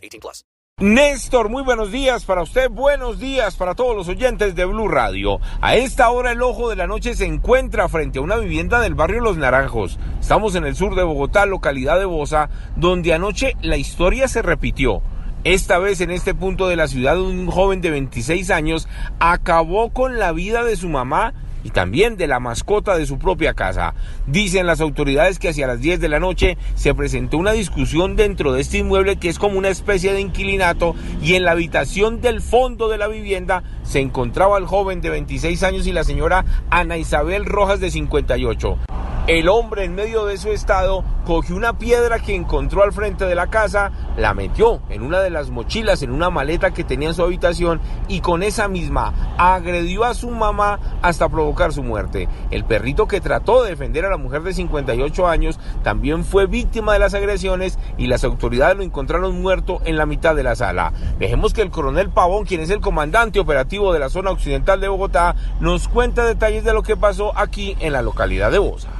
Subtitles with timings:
[0.00, 0.44] 18 plus.
[0.80, 5.38] Néstor, muy buenos días para usted, buenos días para todos los oyentes de Blue Radio.
[5.60, 8.94] A esta hora el ojo de la noche se encuentra frente a una vivienda del
[8.94, 9.98] barrio Los Naranjos.
[10.18, 15.02] Estamos en el sur de Bogotá, localidad de Bosa, donde anoche la historia se repitió.
[15.44, 18.88] Esta vez en este punto de la ciudad un joven de 26 años
[19.18, 23.54] acabó con la vida de su mamá y también de la mascota de su propia
[23.54, 23.94] casa.
[24.26, 28.52] Dicen las autoridades que hacia las 10 de la noche se presentó una discusión dentro
[28.52, 32.40] de este inmueble que es como una especie de inquilinato y en la habitación del
[32.40, 36.96] fondo de la vivienda se encontraba el joven de 26 años y la señora Ana
[36.96, 38.78] Isabel Rojas de 58.
[39.26, 43.36] El hombre en medio de su estado cogió una piedra que encontró al frente de
[43.36, 47.14] la casa, la metió en una de las mochilas, en una maleta que tenía en
[47.14, 52.28] su habitación y con esa misma agredió a su mamá hasta provocar su muerte.
[52.50, 56.92] El perrito que trató de defender a la mujer de 58 años también fue víctima
[56.92, 60.92] de las agresiones y las autoridades lo encontraron muerto en la mitad de la sala.
[61.18, 64.88] Dejemos que el coronel Pavón, quien es el comandante operativo de la zona occidental de
[64.88, 68.99] Bogotá, nos cuente detalles de lo que pasó aquí en la localidad de Bosa.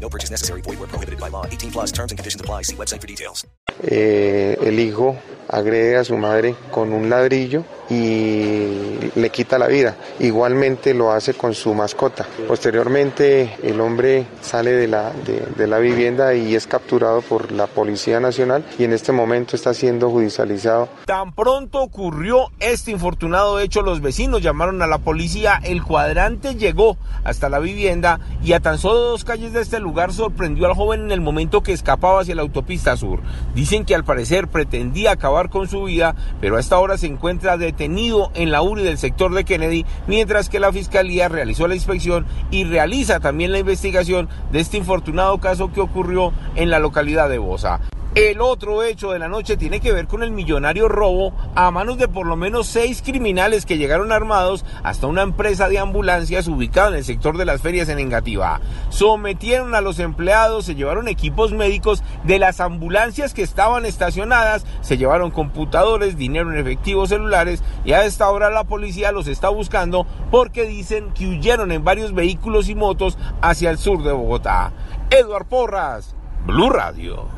[0.00, 0.62] No purchase necessary.
[0.62, 1.44] Void were prohibited by law.
[1.46, 2.62] 18 plus terms and conditions apply.
[2.62, 3.46] See website for details.
[3.82, 5.16] eh, el hijo
[5.48, 9.96] agrede a su madre con un ladrillo y le quita la vida.
[10.20, 12.26] Igualmente lo hace con su mascota.
[12.46, 15.12] Posteriormente el hombre sale de la,
[15.56, 19.74] de, la vivienda y es capturado por la Policía Nacional y en este momento está
[19.74, 20.88] siendo judicializado.
[21.06, 26.96] Tan pronto ocurrió este infortunado hecho, los vecinos llamaron a la policía, el cuadrante llegó
[27.24, 31.02] hasta la vivienda y a tan solo dos calles de este lugar sorprendió al joven
[31.02, 33.20] en el momento que escapaba hacia la autopista sur.
[33.54, 37.56] Dicen que al parecer pretendía acabar con su vida, pero a esta hora se encuentra
[37.56, 42.26] detenido en la URI del sector de Kennedy, mientras que la fiscalía realizó la inspección
[42.50, 47.38] y realiza también la investigación de este infortunado caso que ocurrió en la localidad de
[47.38, 47.80] Bosa.
[48.18, 51.98] El otro hecho de la noche tiene que ver con el millonario robo a manos
[51.98, 56.88] de por lo menos seis criminales que llegaron armados hasta una empresa de ambulancias ubicada
[56.88, 58.60] en el sector de las ferias en Engativá.
[58.88, 64.98] Sometieron a los empleados, se llevaron equipos médicos de las ambulancias que estaban estacionadas, se
[64.98, 70.08] llevaron computadores, dinero en efectivo, celulares y a esta hora la policía los está buscando
[70.32, 74.72] porque dicen que huyeron en varios vehículos y motos hacia el sur de Bogotá.
[75.08, 77.37] Eduard Porras, Blue Radio.